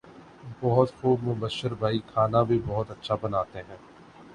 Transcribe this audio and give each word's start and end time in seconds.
بہت 0.61 0.89
خوب 1.01 1.23
مبشر 1.23 1.73
بھائی 1.75 1.99
کھانا 2.07 2.41
بھی 2.43 2.59
بہت 2.65 2.91
اچھا 2.91 3.15
بناتے 3.21 3.59
ہیں 3.59 3.77